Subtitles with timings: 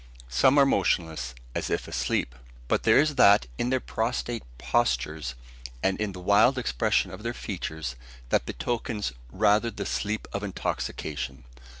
[0.29, 2.33] Some are motionless, as if asleep;
[2.67, 5.35] but there is that in their prostrate postures,
[5.83, 7.95] and in the wild expression of their features,
[8.29, 11.43] that betokens rather the sleep of intoxication.